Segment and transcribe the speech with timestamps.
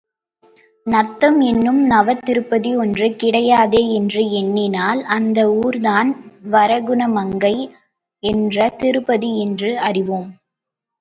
[0.87, 6.11] நத்தம் என்னும் நவதிருப்பதி ஒன்று கிடையாதே என்று எண்ணினால், அந்த ஊர்தான்
[6.51, 7.55] வரகுணமங்கை
[8.23, 10.29] என்ற திருப்பதி என்று அறிவோம்.